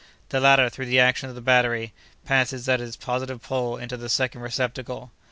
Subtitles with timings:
[0.29, 1.93] "The latter, through the action of the battery,
[2.25, 5.11] passes at its positive pole into the second receptacle.